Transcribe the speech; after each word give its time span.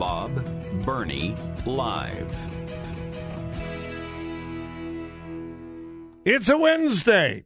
Bob 0.00 0.32
Burney 0.82 1.36
Live. 1.66 2.34
It's 6.24 6.48
a 6.48 6.56
Wednesday. 6.56 7.44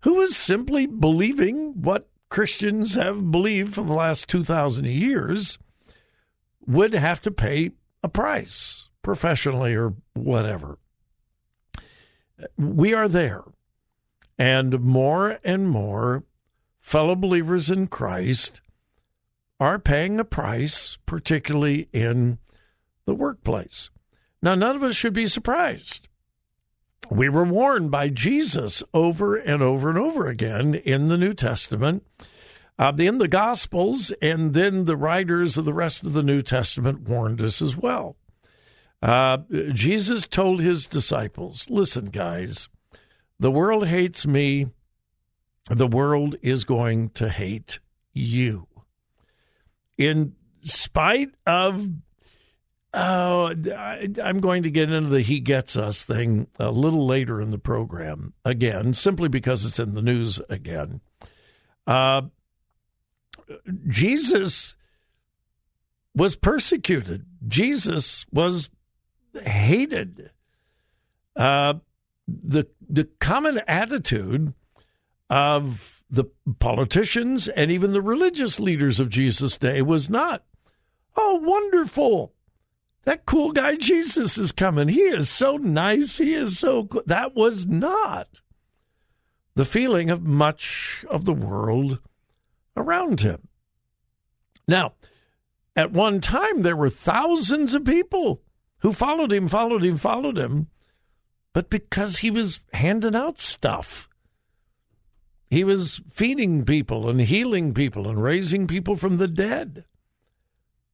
who 0.00 0.14
was 0.14 0.36
simply 0.36 0.86
believing 0.86 1.82
what 1.82 2.08
Christians 2.28 2.94
have 2.94 3.30
believed 3.30 3.74
for 3.74 3.82
the 3.82 3.92
last 3.92 4.28
2,000 4.28 4.86
years 4.86 5.58
would 6.66 6.92
have 6.92 7.22
to 7.22 7.30
pay 7.30 7.70
a 8.02 8.08
price 8.08 8.88
professionally 9.02 9.74
or 9.74 9.94
whatever. 10.14 10.78
We 12.58 12.92
are 12.92 13.08
there. 13.08 13.42
And 14.38 14.80
more 14.80 15.38
and 15.44 15.68
more 15.68 16.24
fellow 16.80 17.14
believers 17.14 17.70
in 17.70 17.86
Christ 17.86 18.60
are 19.58 19.78
paying 19.78 20.20
a 20.20 20.24
price, 20.24 20.98
particularly 21.06 21.88
in 21.92 22.38
the 23.06 23.14
workplace. 23.14 23.90
Now, 24.42 24.54
none 24.54 24.76
of 24.76 24.82
us 24.82 24.96
should 24.96 25.14
be 25.14 25.28
surprised. 25.28 26.08
We 27.10 27.28
were 27.28 27.44
warned 27.44 27.90
by 27.90 28.08
Jesus 28.08 28.82
over 28.92 29.36
and 29.36 29.62
over 29.62 29.88
and 29.88 29.98
over 29.98 30.26
again 30.26 30.74
in 30.74 31.08
the 31.08 31.16
New 31.16 31.34
Testament, 31.34 32.04
uh, 32.78 32.92
in 32.98 33.18
the 33.18 33.28
Gospels, 33.28 34.12
and 34.20 34.54
then 34.54 34.84
the 34.84 34.96
writers 34.96 35.56
of 35.56 35.64
the 35.64 35.74
rest 35.74 36.02
of 36.04 36.12
the 36.12 36.22
New 36.22 36.42
Testament 36.42 37.08
warned 37.08 37.40
us 37.40 37.62
as 37.62 37.76
well. 37.76 38.16
Uh, 39.02 39.38
Jesus 39.72 40.26
told 40.26 40.60
his 40.60 40.86
disciples, 40.86 41.66
Listen, 41.70 42.06
guys, 42.06 42.68
the 43.38 43.50
world 43.50 43.86
hates 43.86 44.26
me, 44.26 44.66
the 45.70 45.86
world 45.86 46.36
is 46.42 46.64
going 46.64 47.10
to 47.10 47.28
hate 47.28 47.78
you. 48.12 48.65
In 49.98 50.34
spite 50.62 51.30
of 51.46 51.88
Oh, 52.98 53.52
I'm 54.22 54.40
going 54.40 54.62
to 54.62 54.70
get 54.70 54.90
into 54.90 55.10
the 55.10 55.20
he 55.20 55.38
gets 55.40 55.76
us 55.76 56.02
thing 56.02 56.46
a 56.58 56.70
little 56.70 57.04
later 57.04 57.42
in 57.42 57.50
the 57.50 57.58
program 57.58 58.32
again, 58.42 58.94
simply 58.94 59.28
because 59.28 59.66
it's 59.66 59.78
in 59.78 59.94
the 59.94 60.00
news 60.00 60.40
again. 60.48 61.02
Uh, 61.86 62.22
Jesus 63.86 64.76
was 66.14 66.36
persecuted. 66.36 67.26
Jesus 67.46 68.24
was 68.32 68.70
hated. 69.34 70.30
Uh, 71.36 71.74
the 72.26 72.64
the 72.88 73.04
common 73.20 73.60
attitude 73.68 74.54
of 75.28 75.95
the 76.08 76.24
politicians 76.58 77.48
and 77.48 77.70
even 77.70 77.92
the 77.92 78.02
religious 78.02 78.60
leaders 78.60 79.00
of 79.00 79.08
Jesus' 79.08 79.56
day 79.56 79.82
was 79.82 80.08
not, 80.08 80.44
"Oh, 81.16 81.40
wonderful! 81.42 82.32
that 83.06 83.24
cool 83.24 83.52
guy 83.52 83.76
Jesus 83.76 84.36
is 84.36 84.52
coming. 84.52 84.88
He 84.88 85.00
is 85.00 85.30
so 85.30 85.56
nice. 85.56 86.18
He 86.18 86.34
is 86.34 86.58
so 86.58 86.84
cool. 86.84 87.04
That 87.06 87.34
was 87.34 87.64
not 87.64 88.28
the 89.54 89.64
feeling 89.64 90.10
of 90.10 90.22
much 90.22 91.04
of 91.08 91.24
the 91.24 91.32
world 91.32 92.00
around 92.76 93.20
him. 93.20 93.48
Now, 94.68 94.94
at 95.76 95.92
one 95.92 96.20
time, 96.20 96.62
there 96.62 96.76
were 96.76 96.90
thousands 96.90 97.74
of 97.74 97.84
people 97.84 98.42
who 98.78 98.92
followed 98.92 99.32
him, 99.32 99.46
followed 99.46 99.84
him, 99.84 99.96
followed 99.96 100.36
him, 100.36 100.66
but 101.52 101.70
because 101.70 102.18
he 102.18 102.30
was 102.30 102.60
handing 102.72 103.14
out 103.14 103.38
stuff. 103.38 104.05
He 105.48 105.64
was 105.64 106.00
feeding 106.10 106.64
people 106.64 107.08
and 107.08 107.20
healing 107.20 107.72
people 107.72 108.08
and 108.08 108.22
raising 108.22 108.66
people 108.66 108.96
from 108.96 109.16
the 109.16 109.28
dead. 109.28 109.84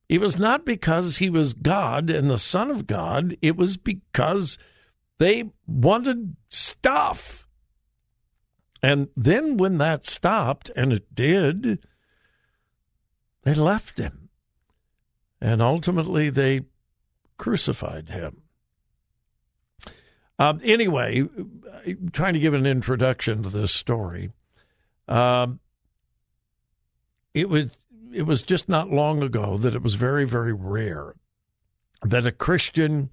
It 0.09 0.21
was 0.21 0.39
not 0.39 0.67
because 0.67 1.17
he 1.17 1.31
was 1.31 1.55
God 1.55 2.11
and 2.11 2.29
the 2.29 2.39
Son 2.39 2.71
of 2.71 2.87
God, 2.87 3.37
it 3.41 3.57
was 3.57 3.77
because 3.79 4.59
they 5.19 5.51
wanted 5.67 6.37
stuff. 6.51 7.47
And 8.83 9.09
then 9.17 9.57
when 9.57 9.79
that 9.79 10.05
stopped, 10.05 10.71
and 10.75 10.93
it 10.93 11.15
did, 11.15 11.87
they 13.45 13.55
left 13.55 13.99
him. 13.99 14.29
And 15.41 15.63
ultimately, 15.63 16.31
they 16.31 16.63
crucified 17.39 18.11
him. 18.11 18.43
Um, 20.39 20.61
anyway, 20.65 21.29
trying 22.13 22.35
to 22.35 22.41
give 22.41 22.55
an 22.55 22.67
introduction 22.67 23.43
to 23.45 23.49
this 23.49 23.73
story. 23.73 24.33
Um, 25.09 25.61
it 27.35 27.49
was 27.49 27.77
it 28.13 28.23
was 28.23 28.43
just 28.43 28.69
not 28.69 28.91
long 28.91 29.23
ago 29.23 29.57
that 29.59 29.75
it 29.75 29.83
was 29.83 29.95
very 29.95 30.25
very 30.25 30.53
rare 30.53 31.15
that 32.03 32.27
a 32.27 32.33
Christian 32.33 33.11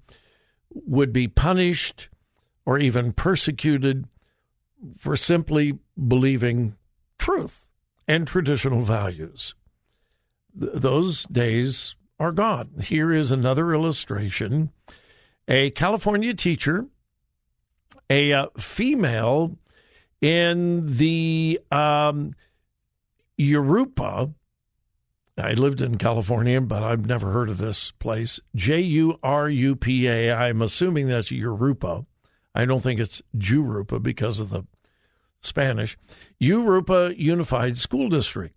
would 0.72 1.12
be 1.12 1.28
punished 1.28 2.08
or 2.64 2.78
even 2.78 3.12
persecuted 3.12 4.06
for 4.98 5.16
simply 5.16 5.78
believing 6.08 6.76
truth 7.18 7.66
and 8.06 8.26
traditional 8.26 8.82
values. 8.82 9.54
Th- 10.58 10.72
those 10.74 11.24
days 11.24 11.94
are 12.18 12.32
gone. 12.32 12.70
Here 12.82 13.12
is 13.12 13.30
another 13.30 13.72
illustration. 13.72 14.70
A 15.48 15.70
California 15.70 16.34
teacher, 16.34 16.86
a 18.08 18.32
uh, 18.32 18.46
female 18.58 19.58
in 20.20 20.96
the 20.96 21.60
um, 21.70 22.34
Jurupa. 23.38 24.34
I 25.38 25.52
lived 25.54 25.80
in 25.80 25.96
California, 25.96 26.60
but 26.60 26.82
I've 26.82 27.06
never 27.06 27.32
heard 27.32 27.48
of 27.48 27.58
this 27.58 27.92
place. 27.92 28.40
J 28.54 28.80
U 28.80 29.18
R 29.22 29.48
U 29.48 29.74
P 29.76 30.06
A. 30.06 30.32
I'm 30.32 30.60
assuming 30.60 31.08
that's 31.08 31.30
Jurupa. 31.30 32.04
I 32.54 32.64
don't 32.66 32.82
think 32.82 33.00
it's 33.00 33.22
Jurupa 33.36 34.02
because 34.02 34.38
of 34.40 34.50
the 34.50 34.64
Spanish. 35.40 35.96
Jurupa 36.40 37.16
Unified 37.16 37.78
School 37.78 38.08
District. 38.10 38.54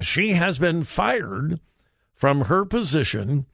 She 0.00 0.30
has 0.30 0.58
been 0.58 0.84
fired 0.84 1.58
from 2.14 2.42
her 2.42 2.64
position 2.64 3.46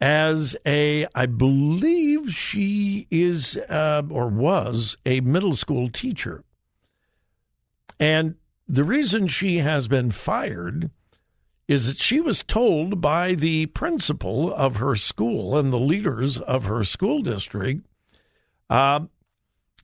as 0.00 0.56
a, 0.66 1.06
I 1.14 1.26
believe 1.26 2.34
she 2.34 3.06
is 3.10 3.56
uh, 3.56 4.02
or 4.10 4.28
was 4.28 4.96
a 5.06 5.20
middle 5.20 5.54
school 5.54 5.88
teacher. 5.88 6.44
And 7.98 8.34
the 8.68 8.84
reason 8.84 9.26
she 9.26 9.58
has 9.58 9.88
been 9.88 10.10
fired 10.10 10.90
is 11.66 11.86
that 11.86 12.00
she 12.00 12.20
was 12.20 12.42
told 12.42 13.00
by 13.00 13.34
the 13.34 13.66
principal 13.66 14.52
of 14.52 14.76
her 14.76 14.96
school 14.96 15.58
and 15.58 15.72
the 15.72 15.80
leaders 15.80 16.38
of 16.38 16.64
her 16.64 16.84
school 16.84 17.22
district 17.22 17.86
uh, 18.68 19.00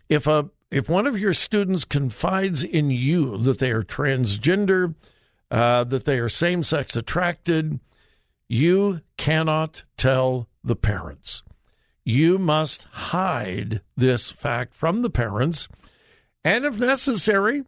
if 0.09 0.27
a 0.27 0.51
if 0.71 0.89
one 0.89 1.07
of 1.07 1.19
your 1.19 1.35
students 1.35 1.85
confides 1.85 2.65
in 2.65 2.91
you 2.91 3.37
that 3.39 3.59
they 3.59 3.71
are 3.71 3.83
transgender, 3.83 4.95
uh, 5.51 5.85
that 5.85 6.07
they 6.07 6.19
are 6.19 6.31
same 6.31 6.63
sex 6.63 6.97
attracted, 6.97 7.79
you 8.49 9.01
cannot 9.17 9.85
tell 9.97 10.49
the 10.63 10.77
parents. 10.77 11.43
You 12.05 12.39
must 12.39 12.85
hide 12.85 13.81
this 13.97 14.31
fact 14.31 14.75
from 14.75 15.03
the 15.03 15.11
parents. 15.11 15.69
And 16.45 16.65
if 16.65 16.77
necessary, 16.77 17.65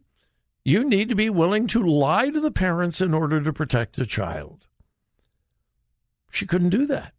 you 0.65 0.83
need 0.83 1.09
to 1.11 1.15
be 1.15 1.31
willing 1.31 1.67
to 1.69 1.83
lie 1.83 2.31
to 2.31 2.41
the 2.41 2.51
parents 2.51 3.01
in 3.01 3.15
order 3.15 3.41
to 3.41 3.53
protect 3.53 3.97
the 3.97 4.07
child. 4.07 4.67
She 6.31 6.47
couldn't 6.47 6.71
do 6.71 6.87
that. 6.87 7.13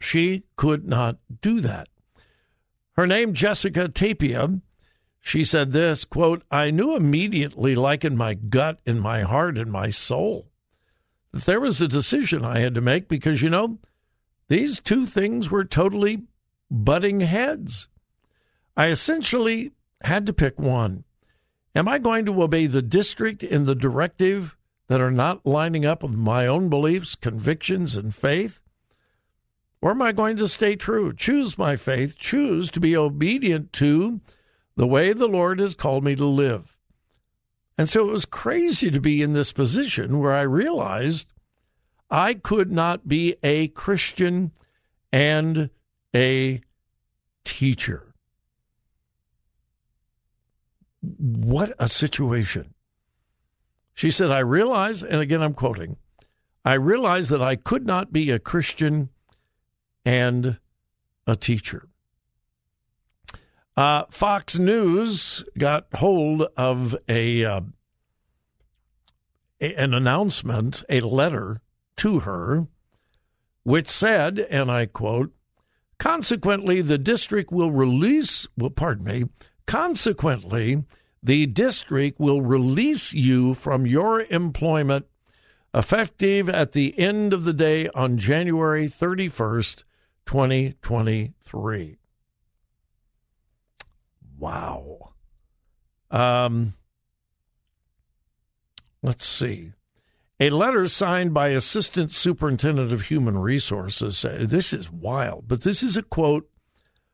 She 0.00 0.42
could 0.56 0.88
not 0.88 1.18
do 1.42 1.60
that. 1.60 1.88
Her 2.96 3.06
name, 3.06 3.34
Jessica 3.34 3.88
Tapia. 3.88 4.60
She 5.20 5.44
said 5.44 5.70
this 5.70 6.04
quote, 6.04 6.42
I 6.50 6.72
knew 6.72 6.96
immediately, 6.96 7.76
like 7.76 8.04
in 8.04 8.16
my 8.16 8.34
gut, 8.34 8.80
in 8.84 8.98
my 8.98 9.22
heart, 9.22 9.56
in 9.56 9.70
my 9.70 9.90
soul, 9.90 10.51
there 11.32 11.60
was 11.60 11.80
a 11.80 11.88
decision 11.88 12.44
I 12.44 12.60
had 12.60 12.74
to 12.74 12.80
make 12.80 13.08
because, 13.08 13.42
you 13.42 13.50
know, 13.50 13.78
these 14.48 14.80
two 14.80 15.06
things 15.06 15.50
were 15.50 15.64
totally 15.64 16.22
butting 16.70 17.20
heads. 17.20 17.88
I 18.76 18.88
essentially 18.88 19.72
had 20.02 20.26
to 20.26 20.32
pick 20.32 20.58
one. 20.58 21.04
Am 21.74 21.88
I 21.88 21.98
going 21.98 22.26
to 22.26 22.42
obey 22.42 22.66
the 22.66 22.82
district 22.82 23.42
in 23.42 23.64
the 23.64 23.74
directive 23.74 24.56
that 24.88 25.00
are 25.00 25.10
not 25.10 25.46
lining 25.46 25.86
up 25.86 26.02
with 26.02 26.12
my 26.12 26.46
own 26.46 26.68
beliefs, 26.68 27.14
convictions, 27.14 27.96
and 27.96 28.14
faith? 28.14 28.60
Or 29.80 29.92
am 29.92 30.02
I 30.02 30.12
going 30.12 30.36
to 30.36 30.48
stay 30.48 30.76
true? 30.76 31.14
Choose 31.14 31.56
my 31.56 31.76
faith, 31.76 32.18
choose 32.18 32.70
to 32.72 32.80
be 32.80 32.96
obedient 32.96 33.72
to 33.74 34.20
the 34.76 34.86
way 34.86 35.12
the 35.12 35.28
Lord 35.28 35.60
has 35.60 35.74
called 35.74 36.04
me 36.04 36.14
to 36.16 36.26
live. 36.26 36.76
And 37.78 37.88
so 37.88 38.08
it 38.08 38.12
was 38.12 38.24
crazy 38.24 38.90
to 38.90 39.00
be 39.00 39.22
in 39.22 39.32
this 39.32 39.52
position 39.52 40.18
where 40.18 40.32
I 40.32 40.42
realized 40.42 41.26
I 42.10 42.34
could 42.34 42.70
not 42.70 43.08
be 43.08 43.36
a 43.42 43.68
Christian 43.68 44.52
and 45.12 45.70
a 46.14 46.60
teacher. 47.44 48.14
What 51.00 51.72
a 51.78 51.88
situation. 51.88 52.74
She 53.94 54.10
said, 54.10 54.30
I 54.30 54.38
realize, 54.38 55.02
and 55.02 55.20
again 55.20 55.42
I'm 55.42 55.54
quoting, 55.54 55.96
I 56.64 56.74
realize 56.74 57.28
that 57.30 57.42
I 57.42 57.56
could 57.56 57.86
not 57.86 58.12
be 58.12 58.30
a 58.30 58.38
Christian 58.38 59.08
and 60.04 60.58
a 61.26 61.34
teacher. 61.34 61.88
Uh, 63.76 64.04
Fox 64.10 64.58
News 64.58 65.44
got 65.56 65.86
hold 65.94 66.42
of 66.56 66.94
a, 67.08 67.44
uh, 67.44 67.60
a, 69.60 69.74
an 69.74 69.94
announcement, 69.94 70.84
a 70.90 71.00
letter 71.00 71.62
to 71.96 72.20
her, 72.20 72.66
which 73.62 73.88
said, 73.88 74.38
and 74.38 74.70
I 74.70 74.86
quote, 74.86 75.32
consequently, 75.98 76.82
the 76.82 76.98
district 76.98 77.50
will 77.50 77.70
release, 77.70 78.46
well, 78.58 78.70
pardon 78.70 79.04
me, 79.04 79.24
consequently, 79.66 80.84
the 81.22 81.46
district 81.46 82.20
will 82.20 82.42
release 82.42 83.14
you 83.14 83.54
from 83.54 83.86
your 83.86 84.22
employment 84.24 85.06
effective 85.72 86.48
at 86.50 86.72
the 86.72 86.98
end 86.98 87.32
of 87.32 87.44
the 87.44 87.54
day 87.54 87.88
on 87.94 88.18
January 88.18 88.86
31st, 88.86 89.84
2023. 90.26 92.01
Wow. 94.42 95.12
Um, 96.10 96.74
let's 99.00 99.24
see. 99.24 99.70
A 100.40 100.50
letter 100.50 100.88
signed 100.88 101.32
by 101.32 101.50
Assistant 101.50 102.10
Superintendent 102.10 102.90
of 102.90 103.02
Human 103.02 103.38
Resources. 103.38 104.26
This 104.40 104.72
is 104.72 104.90
wild, 104.90 105.44
but 105.46 105.60
this 105.60 105.84
is 105.84 105.96
a 105.96 106.02
quote 106.02 106.50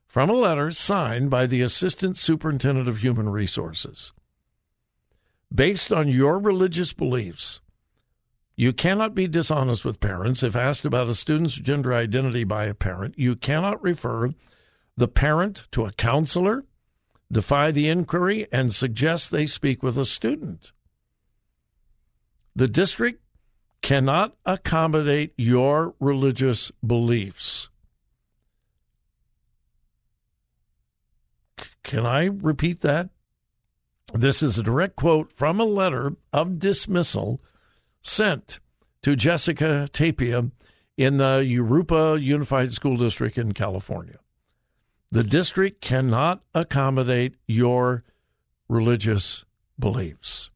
from 0.07 0.31
a 0.31 0.33
letter 0.33 0.71
signed 0.71 1.29
by 1.29 1.47
the 1.47 1.61
Assistant 1.61 2.17
Superintendent 2.17 2.89
of 2.89 3.03
Human 3.03 3.29
Resources. 3.29 4.15
Based 5.55 5.93
on 5.93 6.09
your 6.09 6.39
religious 6.39 6.95
beliefs, 6.95 7.61
you 8.57 8.73
cannot 8.73 9.15
be 9.15 9.29
dishonest 9.29 9.85
with 9.85 10.01
parents. 10.01 10.43
If 10.43 10.57
asked 10.57 10.87
about 10.87 11.11
a 11.11 11.15
student's 11.15 11.57
gender 11.57 11.93
identity 11.93 12.45
by 12.45 12.65
a 12.65 12.75
parent, 12.75 13.19
you 13.19 13.37
cannot 13.37 13.83
refer 13.83 14.31
the 14.97 15.09
parent 15.09 15.65
to 15.73 15.85
a 15.85 15.93
counselor, 15.93 16.65
defy 17.31 17.71
the 17.71 17.89
inquiry, 17.89 18.47
and 18.53 18.75
suggest 18.75 19.31
they 19.31 19.47
speak 19.47 19.83
with 19.83 19.99
a 19.99 20.07
student. 20.07 20.73
The 22.57 22.69
district 22.69 23.23
cannot 23.83 24.37
accommodate 24.45 25.33
your 25.37 25.95
religious 26.01 26.73
beliefs. 26.85 27.69
Can 31.83 32.05
I 32.05 32.25
repeat 32.27 32.81
that? 32.81 33.11
This 34.13 34.43
is 34.43 34.59
a 34.59 34.63
direct 34.63 34.97
quote 34.97 35.33
from 35.33 35.61
a 35.61 35.65
letter 35.65 36.17
of 36.33 36.59
dismissal 36.59 37.41
sent 38.03 38.59
to 39.03 39.17
Jessica 39.17 39.89
Tapia 39.93 40.51
in 40.97 41.19
the 41.19 41.45
Jurupa 41.47 42.21
Unified 42.21 42.73
School 42.73 42.97
District 42.97 43.39
in 43.39 43.53
California. 43.53 44.19
The 45.11 45.25
district 45.25 45.81
cannot 45.81 46.43
accommodate 46.55 47.35
your 47.47 48.05
religious 48.69 49.45
beliefs. 49.79 50.51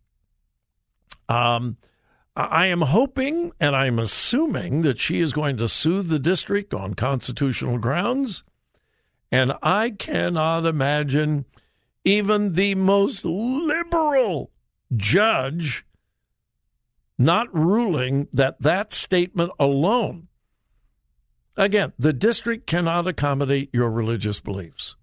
Um, 1.29 1.79
I 2.37 2.67
am 2.67 2.83
hoping 2.83 3.53
and 3.61 3.77
I'm 3.77 3.99
assuming 3.99 4.83
that 4.83 4.99
she 4.99 5.21
is 5.21 5.33
going 5.33 5.57
to 5.59 5.69
sue 5.69 6.03
the 6.03 6.19
district 6.19 6.75
on 6.75 6.95
constitutional 6.95 7.79
grounds. 7.79 8.45
And 9.31 9.53
I 9.63 9.91
cannot 9.91 10.67
imagine 10.67 11.47
even 12.05 12.55
the 12.55 12.75
most 12.75 13.25
liberal 13.25 14.51
judge 14.95 15.87
not 17.19 17.55
ruling 17.57 18.29
that 18.33 18.61
that 18.61 18.93
statement 18.93 19.53
alone. 19.59 20.29
Again, 21.57 21.93
the 21.99 22.13
district 22.13 22.67
cannot 22.67 23.07
accommodate 23.07 23.71
your 23.73 23.91
religious 23.91 24.41
beliefs. 24.41 24.97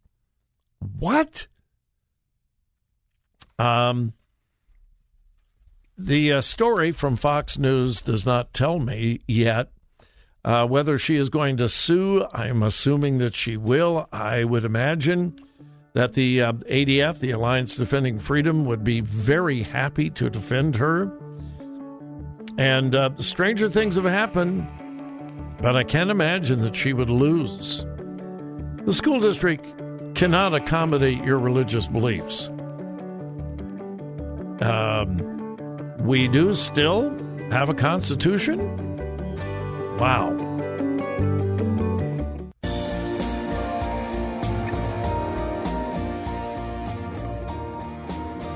What? 0.80 1.48
Um, 3.58 4.14
the 5.98 6.34
uh, 6.34 6.42
story 6.42 6.92
from 6.92 7.18
Fox 7.18 7.58
News 7.58 8.02
does 8.02 8.26
not 8.26 8.54
tell 8.54 8.80
me 8.80 9.22
yet 9.28 9.70
uh, 10.46 10.66
whether 10.66 10.98
she 10.98 11.18
is 11.18 11.30
going 11.30 11.58
to 11.58 11.70
sue. 11.70 12.26
I'm 12.34 12.64
assuming 12.64 13.18
that 13.18 13.36
she 13.36 13.58
will. 13.58 14.08
I 14.12 14.44
would 14.44 14.64
imagine 14.64 15.40
that 15.94 16.14
the 16.14 16.42
uh, 16.42 16.54
ADF, 16.54 17.20
the 17.20 17.32
Alliance 17.32 17.76
Defending 17.76 18.20
Freedom, 18.20 18.66
would 18.66 18.84
be 18.84 19.02
very 19.02 19.62
happy 19.62 20.10
to 20.12 20.30
defend 20.30 20.76
her. 20.78 21.12
And 22.58 22.96
uh, 22.96 23.12
stranger 23.18 23.70
things 23.70 23.96
have 23.96 24.06
happened, 24.06 24.68
but 25.62 25.76
I 25.76 25.84
can't 25.84 26.10
imagine 26.10 26.62
that 26.62 26.76
she 26.76 26.94
would 26.94 27.10
lose. 27.10 27.86
The 28.86 28.94
school 28.94 29.20
district 29.20 29.66
cannot 30.16 30.54
accommodate 30.54 31.24
your 31.24 31.38
religious 31.38 31.88
beliefs. 31.88 32.48
Um, 34.62 35.58
we 36.00 36.28
do 36.28 36.56
still 36.56 37.10
have 37.52 37.70
a 37.70 37.74
constitution? 37.74 38.60
Wow. 39.98 40.50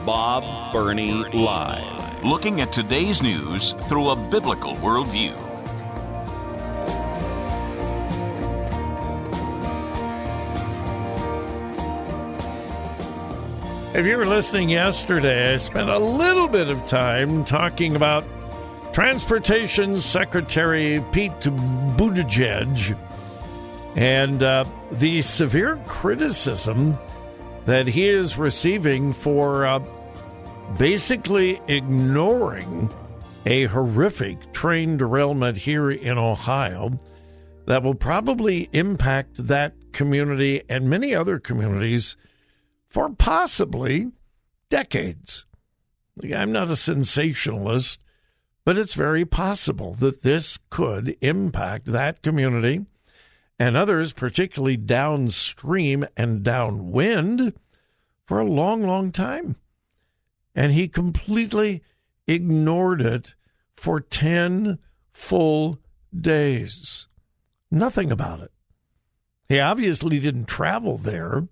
Bob 0.05 0.73
Burney 0.73 1.13
Live. 1.13 2.23
Looking 2.23 2.61
at 2.61 2.71
today's 2.73 3.21
news 3.21 3.73
through 3.83 4.09
a 4.09 4.15
biblical 4.15 4.75
worldview. 4.75 5.52
If 14.03 14.09
you 14.09 14.17
were 14.17 14.25
listening 14.25 14.67
yesterday, 14.67 15.53
I 15.53 15.57
spent 15.59 15.89
a 15.89 15.97
little 15.97 16.49
bit 16.49 16.67
of 16.67 16.85
time 16.87 17.45
talking 17.45 17.95
about 17.95 18.25
Transportation 18.91 20.01
Secretary 20.01 21.01
Pete 21.13 21.31
Buttigieg 21.95 22.97
and 23.95 24.43
uh, 24.43 24.65
the 24.91 25.21
severe 25.21 25.77
criticism 25.85 26.97
that 27.65 27.87
he 27.87 28.09
is 28.09 28.37
receiving 28.37 29.13
for 29.13 29.65
uh, 29.65 29.79
basically 30.77 31.61
ignoring 31.69 32.89
a 33.45 33.67
horrific 33.67 34.51
train 34.51 34.97
derailment 34.97 35.55
here 35.55 35.89
in 35.89 36.17
Ohio 36.17 36.99
that 37.67 37.83
will 37.83 37.95
probably 37.95 38.67
impact 38.73 39.47
that 39.47 39.75
community 39.93 40.61
and 40.67 40.89
many 40.89 41.15
other 41.15 41.39
communities 41.39 42.17
for 42.93 43.09
possibly 43.09 44.11
decades. 44.69 45.45
I'm 46.23 46.51
not 46.51 46.69
a 46.69 46.75
sensationalist, 46.75 47.99
but 48.63 48.77
it's 48.77 48.93
very 48.93 49.25
possible 49.25 49.95
that 49.95 50.21
this 50.21 50.59
could 50.69 51.17
impact 51.19 51.87
that 51.87 52.21
community 52.21 52.85
and 53.57 53.75
others, 53.75 54.13
particularly 54.13 54.77
downstream 54.77 56.05
and 56.15 56.43
downwind, 56.43 57.53
for 58.27 58.39
a 58.39 58.45
long, 58.45 58.83
long 58.83 59.11
time. 59.11 59.55
And 60.53 60.71
he 60.71 60.87
completely 60.87 61.81
ignored 62.27 63.01
it 63.01 63.33
for 63.75 63.99
10 64.01 64.77
full 65.11 65.79
days. 66.15 67.07
Nothing 67.71 68.11
about 68.11 68.41
it. 68.41 68.51
He 69.49 69.59
obviously 69.59 70.19
didn't 70.19 70.45
travel 70.45 70.99
there. 70.99 71.47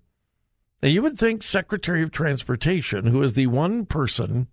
Now, 0.82 0.88
you 0.88 1.02
would 1.02 1.16
think 1.16 1.42
Secretary 1.42 2.02
of 2.02 2.10
Transportation, 2.10 3.06
who 3.06 3.22
is 3.22 3.34
the 3.34 3.46
one 3.46 3.86
person 3.86 4.48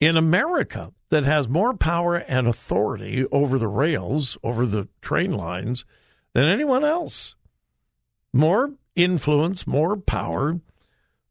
in 0.00 0.16
America 0.16 0.92
that 1.10 1.24
has 1.24 1.48
more 1.48 1.74
power 1.74 2.16
and 2.16 2.46
authority 2.46 3.24
over 3.30 3.56
the 3.56 3.68
rails, 3.68 4.36
over 4.42 4.66
the 4.66 4.88
train 5.00 5.32
lines, 5.32 5.84
than 6.34 6.44
anyone 6.44 6.84
else, 6.84 7.36
more 8.32 8.72
influence, 8.96 9.66
more 9.66 9.96
power 9.96 10.60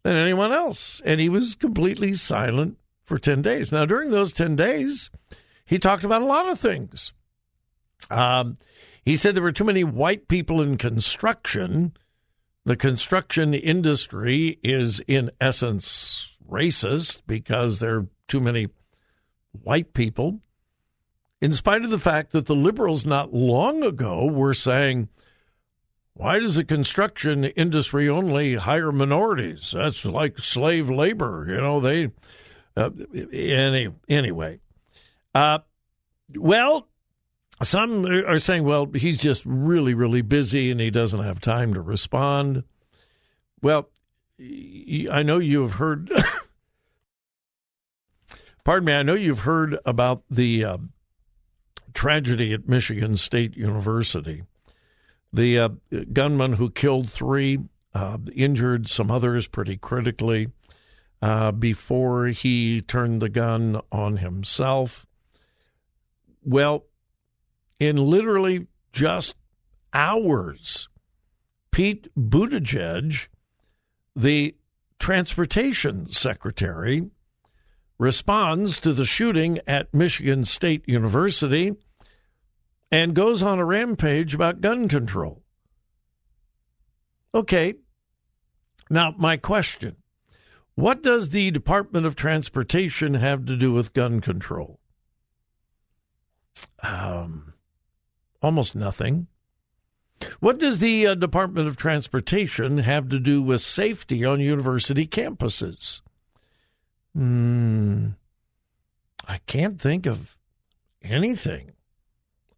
than 0.03 0.15
anyone 0.15 0.53
else. 0.53 1.01
And 1.03 1.19
he 1.19 1.27
was 1.27 1.55
completely 1.55 2.15
silent 2.15 2.77
for 3.03 3.19
10 3.19 3.41
days. 3.41 3.71
Now, 3.71 3.85
during 3.85 4.11
those 4.11 4.31
10 4.33 4.55
days, 4.55 5.09
he 5.65 5.79
talked 5.79 6.05
about 6.05 6.21
a 6.21 6.25
lot 6.25 6.49
of 6.49 6.59
things. 6.59 7.11
Um, 8.09 8.57
he 9.03 9.17
said 9.17 9.35
there 9.35 9.43
were 9.43 9.51
too 9.51 9.63
many 9.63 9.83
white 9.83 10.27
people 10.27 10.61
in 10.61 10.77
construction 10.77 11.93
the 12.67 12.75
construction 12.75 13.53
industry 13.53 14.59
is, 14.61 14.99
in 15.07 15.31
essence, 15.39 16.35
racist 16.51 17.21
because 17.25 17.79
there 17.79 17.95
are 17.95 18.07
too 18.27 18.41
many 18.41 18.67
white 19.63 19.93
people, 19.93 20.41
in 21.39 21.53
spite 21.53 21.83
of 21.83 21.91
the 21.91 21.97
fact 21.97 22.33
that 22.33 22.45
the 22.45 22.55
liberals 22.55 23.05
not 23.05 23.33
long 23.33 23.85
ago 23.85 24.25
were 24.25 24.53
saying, 24.53 25.07
why 26.13 26.39
does 26.39 26.55
the 26.55 26.65
construction 26.65 27.45
industry 27.45 28.09
only 28.09 28.55
hire 28.55 28.91
minorities? 28.91 29.71
That's 29.73 30.03
like 30.03 30.37
slave 30.39 30.89
labor. 30.89 31.45
You 31.47 31.61
know, 31.61 31.79
they. 31.79 32.11
Uh, 32.75 32.89
any, 33.31 33.93
anyway. 34.09 34.59
Uh, 35.33 35.59
well, 36.35 36.89
some 37.63 38.05
are 38.05 38.39
saying, 38.39 38.63
well, 38.63 38.87
he's 38.93 39.19
just 39.19 39.43
really, 39.45 39.93
really 39.93 40.21
busy 40.21 40.71
and 40.71 40.79
he 40.79 40.91
doesn't 40.91 41.23
have 41.23 41.41
time 41.41 41.73
to 41.73 41.81
respond. 41.81 42.63
Well, 43.61 43.89
I 44.39 45.23
know 45.23 45.39
you 45.39 45.63
have 45.63 45.73
heard, 45.73 46.11
pardon 48.63 48.85
me, 48.85 48.93
I 48.93 49.03
know 49.03 49.15
you've 49.15 49.39
heard 49.39 49.77
about 49.85 50.23
the 50.29 50.63
uh, 50.63 50.77
tragedy 51.93 52.53
at 52.53 52.69
Michigan 52.69 53.17
State 53.17 53.57
University. 53.57 54.43
The 55.33 55.59
uh, 55.59 55.69
gunman 56.13 56.53
who 56.53 56.69
killed 56.69 57.09
three, 57.09 57.59
uh, 57.95 58.19
injured 58.35 58.87
some 58.87 59.09
others 59.09 59.47
pretty 59.47 59.77
critically 59.77 60.49
uh, 61.23 61.51
before 61.51 62.27
he 62.27 62.81
turned 62.81 63.21
the 63.21 63.29
gun 63.29 63.81
on 63.91 64.17
himself. 64.17 65.07
Well, 66.43 66.85
in 67.79 67.97
literally 67.97 68.67
just 68.91 69.35
hours, 69.93 70.87
Pete 71.71 72.09
Buttigieg, 72.15 73.27
the 74.15 74.55
transportation 74.99 76.11
secretary, 76.11 77.09
responds 77.99 78.79
to 78.79 78.93
the 78.93 79.05
shooting 79.05 79.59
at 79.67 79.93
Michigan 79.93 80.45
State 80.45 80.83
University 80.87 81.75
and 82.91 83.15
goes 83.15 83.41
on 83.41 83.59
a 83.59 83.65
rampage 83.65 84.33
about 84.33 84.61
gun 84.61 84.87
control. 84.87 85.43
Okay. 87.33 87.75
Now, 88.89 89.13
my 89.17 89.37
question 89.37 89.97
what 90.75 91.01
does 91.01 91.29
the 91.29 91.49
Department 91.49 92.05
of 92.05 92.15
Transportation 92.15 93.15
have 93.15 93.45
to 93.45 93.57
do 93.57 93.73
with 93.73 93.93
gun 93.93 94.21
control? 94.21 94.79
Um, 96.83 97.53
almost 98.47 98.75
nothing. 98.75 99.27
What 100.39 100.57
does 100.57 100.79
the 100.79 101.05
uh, 101.05 101.15
Department 101.15 101.67
of 101.67 101.75
Transportation 101.75 102.77
have 102.77 103.09
to 103.09 103.19
do 103.19 103.41
with 103.41 103.59
safety 103.59 104.23
on 104.23 104.39
university 104.39 105.05
campuses? 105.05 105.99
Hmm, 107.13 108.11
I 109.27 109.39
can't 109.47 109.81
think 109.81 110.05
of 110.05 110.37
anything. 111.03 111.73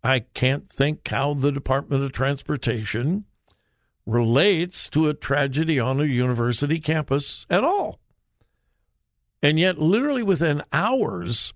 I 0.03 0.19
can't 0.19 0.69
think 0.69 1.07
how 1.07 1.33
the 1.33 1.51
Department 1.51 2.03
of 2.03 2.11
Transportation 2.11 3.25
relates 4.05 4.87
to 4.89 5.09
a 5.09 5.15
tragedy 5.15 5.79
on 5.79 5.99
a 5.99 6.05
university 6.05 6.79
campus 6.79 7.47
at 7.49 7.63
all. 7.63 7.99
And 9.41 9.57
yet, 9.57 9.79
literally 9.79 10.23
within 10.23 10.61
hours, 10.71 11.51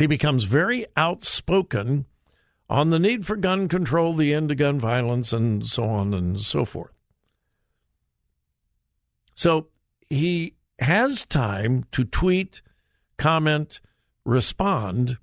he 0.00 0.08
becomes 0.08 0.42
very 0.42 0.84
outspoken 0.96 2.06
on 2.68 2.90
the 2.90 2.98
need 2.98 3.26
for 3.26 3.36
gun 3.36 3.68
control, 3.68 4.14
the 4.14 4.34
end 4.34 4.48
to 4.48 4.54
gun 4.54 4.78
violence, 4.78 5.32
and 5.32 5.66
so 5.66 5.84
on 5.84 6.12
and 6.12 6.40
so 6.40 6.64
forth. 6.64 6.92
So 9.34 9.68
he 10.08 10.54
has 10.78 11.24
time 11.24 11.84
to 11.92 12.04
tweet, 12.04 12.62
comment, 13.18 13.80
respond 14.24 15.18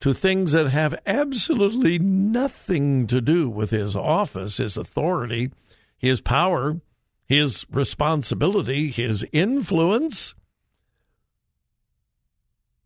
to 0.00 0.14
things 0.14 0.52
that 0.52 0.68
have 0.68 0.98
absolutely 1.06 1.98
nothing 1.98 3.06
to 3.08 3.20
do 3.20 3.48
with 3.48 3.70
his 3.70 3.94
office, 3.96 4.56
his 4.56 4.76
authority, 4.76 5.50
his 5.98 6.20
power, 6.20 6.80
his 7.26 7.66
responsibility, 7.70 8.90
his 8.90 9.26
influence. 9.32 10.34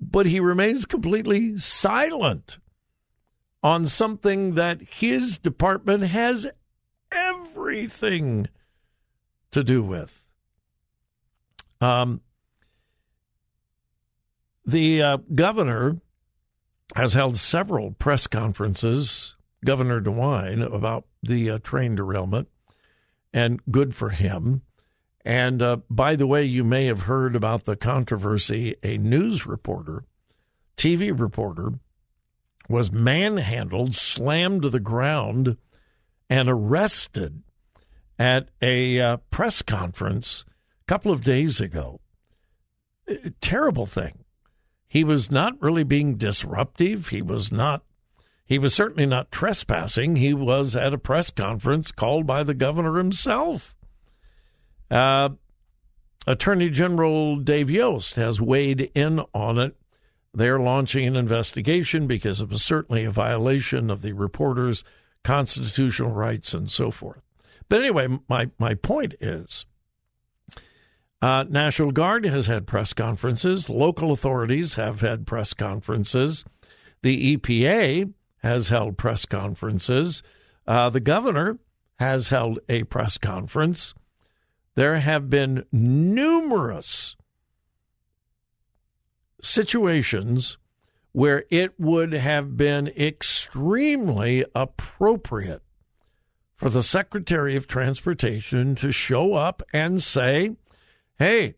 But 0.00 0.26
he 0.26 0.40
remains 0.40 0.86
completely 0.86 1.56
silent 1.58 2.58
on 3.64 3.86
something 3.86 4.56
that 4.56 4.82
his 4.82 5.38
department 5.38 6.02
has 6.04 6.46
everything 7.10 8.46
to 9.50 9.64
do 9.64 9.82
with. 9.82 10.22
Um, 11.80 12.20
the 14.66 15.02
uh, 15.02 15.16
governor 15.34 15.98
has 16.94 17.14
held 17.14 17.38
several 17.38 17.92
press 17.92 18.26
conferences, 18.26 19.34
Governor 19.64 20.00
DeWine, 20.00 20.62
about 20.72 21.06
the 21.22 21.52
uh, 21.52 21.58
train 21.60 21.94
derailment, 21.94 22.48
and 23.32 23.62
good 23.70 23.94
for 23.94 24.10
him. 24.10 24.60
And 25.24 25.62
uh, 25.62 25.78
by 25.88 26.16
the 26.16 26.26
way, 26.26 26.44
you 26.44 26.64
may 26.64 26.84
have 26.86 27.02
heard 27.02 27.34
about 27.34 27.64
the 27.64 27.76
controversy. 27.76 28.76
A 28.82 28.98
news 28.98 29.46
reporter, 29.46 30.04
TV 30.76 31.18
reporter, 31.18 31.72
was 32.68 32.90
manhandled, 32.90 33.94
slammed 33.94 34.62
to 34.62 34.70
the 34.70 34.80
ground, 34.80 35.56
and 36.30 36.48
arrested 36.48 37.42
at 38.18 38.48
a 38.62 39.00
uh, 39.00 39.16
press 39.30 39.62
conference 39.62 40.44
a 40.82 40.84
couple 40.86 41.12
of 41.12 41.24
days 41.24 41.60
ago. 41.60 42.00
Terrible 43.40 43.86
thing. 43.86 44.24
He 44.86 45.04
was 45.04 45.30
not 45.30 45.60
really 45.60 45.84
being 45.84 46.16
disruptive. 46.16 47.08
He 47.08 47.20
was 47.20 47.50
not. 47.50 47.82
He 48.46 48.58
was 48.58 48.74
certainly 48.74 49.06
not 49.06 49.32
trespassing. 49.32 50.16
He 50.16 50.32
was 50.32 50.76
at 50.76 50.94
a 50.94 50.98
press 50.98 51.30
conference 51.30 51.90
called 51.90 52.26
by 52.26 52.44
the 52.44 52.54
governor 52.54 52.96
himself. 52.98 53.74
Uh, 54.90 55.30
Attorney 56.26 56.70
General 56.70 57.36
Dave 57.36 57.70
Yost 57.70 58.16
has 58.16 58.40
weighed 58.40 58.90
in 58.94 59.20
on 59.34 59.58
it. 59.58 59.76
They're 60.34 60.58
launching 60.58 61.06
an 61.06 61.16
investigation 61.16 62.06
because 62.08 62.40
it 62.40 62.48
was 62.48 62.62
certainly 62.62 63.04
a 63.04 63.10
violation 63.10 63.88
of 63.88 64.02
the 64.02 64.12
reporter's 64.12 64.82
constitutional 65.22 66.10
rights 66.10 66.52
and 66.52 66.70
so 66.70 66.90
forth. 66.90 67.22
But 67.68 67.80
anyway, 67.80 68.08
my, 68.28 68.50
my 68.58 68.74
point 68.74 69.14
is 69.20 69.64
uh, 71.22 71.44
National 71.48 71.92
Guard 71.92 72.26
has 72.26 72.48
had 72.48 72.66
press 72.66 72.92
conferences, 72.92 73.70
local 73.70 74.12
authorities 74.12 74.74
have 74.74 75.00
had 75.00 75.26
press 75.26 75.54
conferences, 75.54 76.44
the 77.02 77.36
EPA 77.36 78.12
has 78.42 78.68
held 78.68 78.98
press 78.98 79.24
conferences, 79.24 80.22
uh, 80.66 80.90
the 80.90 81.00
governor 81.00 81.58
has 81.98 82.28
held 82.28 82.58
a 82.68 82.82
press 82.84 83.18
conference. 83.18 83.94
There 84.74 84.96
have 84.96 85.30
been 85.30 85.64
numerous 85.70 87.16
situations 89.44 90.58
where 91.12 91.44
it 91.50 91.78
would 91.78 92.12
have 92.12 92.56
been 92.56 92.88
extremely 92.88 94.44
appropriate 94.54 95.62
for 96.56 96.68
the 96.68 96.82
Secretary 96.82 97.54
of 97.54 97.66
Transportation 97.66 98.74
to 98.76 98.90
show 98.90 99.34
up 99.34 99.62
and 99.72 100.02
say, 100.02 100.56
"Hey, 101.18 101.54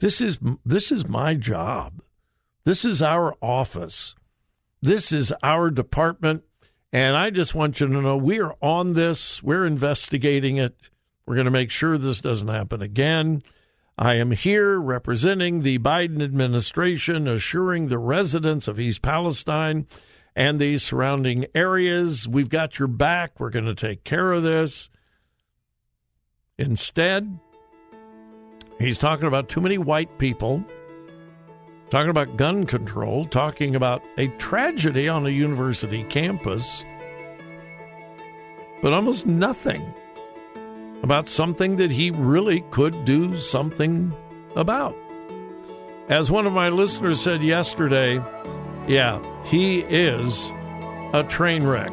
this 0.00 0.20
is 0.20 0.38
this 0.64 0.90
is 0.90 1.06
my 1.06 1.34
job. 1.34 2.02
This 2.64 2.84
is 2.84 3.02
our 3.02 3.36
office. 3.40 4.14
This 4.80 5.12
is 5.12 5.32
our 5.42 5.70
department, 5.70 6.42
and 6.92 7.16
I 7.16 7.30
just 7.30 7.54
want 7.54 7.78
you 7.78 7.86
to 7.86 8.02
know 8.02 8.16
we 8.16 8.40
are 8.40 8.56
on 8.60 8.94
this. 8.94 9.42
We're 9.42 9.66
investigating 9.66 10.56
it. 10.56 10.76
We're 11.24 11.36
going 11.36 11.44
to 11.44 11.52
make 11.52 11.70
sure 11.70 11.98
this 11.98 12.20
doesn't 12.20 12.48
happen 12.48 12.82
again." 12.82 13.42
I 13.98 14.16
am 14.16 14.30
here 14.30 14.80
representing 14.80 15.60
the 15.60 15.78
Biden 15.78 16.22
administration, 16.22 17.28
assuring 17.28 17.88
the 17.88 17.98
residents 17.98 18.66
of 18.66 18.80
East 18.80 19.02
Palestine 19.02 19.86
and 20.34 20.58
the 20.58 20.78
surrounding 20.78 21.46
areas 21.54 22.26
we've 22.26 22.48
got 22.48 22.78
your 22.78 22.88
back. 22.88 23.38
We're 23.38 23.50
going 23.50 23.66
to 23.66 23.74
take 23.74 24.02
care 24.02 24.32
of 24.32 24.42
this. 24.42 24.88
Instead, 26.58 27.38
he's 28.78 28.98
talking 28.98 29.26
about 29.26 29.50
too 29.50 29.60
many 29.60 29.76
white 29.76 30.18
people, 30.18 30.64
talking 31.90 32.10
about 32.10 32.38
gun 32.38 32.64
control, 32.64 33.26
talking 33.26 33.76
about 33.76 34.02
a 34.16 34.28
tragedy 34.38 35.06
on 35.06 35.26
a 35.26 35.30
university 35.30 36.02
campus, 36.04 36.82
but 38.80 38.94
almost 38.94 39.26
nothing 39.26 39.92
about 41.02 41.28
something 41.28 41.76
that 41.76 41.90
he 41.90 42.10
really 42.10 42.60
could 42.70 43.04
do 43.04 43.36
something 43.38 44.14
about. 44.56 44.96
As 46.08 46.30
one 46.30 46.46
of 46.46 46.52
my 46.52 46.68
listeners 46.68 47.20
said 47.20 47.42
yesterday, 47.42 48.22
yeah, 48.86 49.20
he 49.44 49.80
is 49.80 50.50
a 51.12 51.24
train 51.28 51.64
wreck. 51.64 51.92